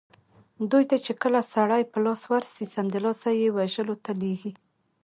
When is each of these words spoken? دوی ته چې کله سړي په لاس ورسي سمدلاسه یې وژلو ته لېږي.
دوی 0.71 0.83
ته 0.89 0.97
چې 1.05 1.11
کله 1.21 1.39
سړي 1.53 1.81
په 1.91 1.97
لاس 2.05 2.21
ورسي 2.31 2.65
سمدلاسه 2.75 3.29
یې 3.41 3.47
وژلو 3.57 3.95
ته 4.05 4.11
لېږي. 4.21 4.51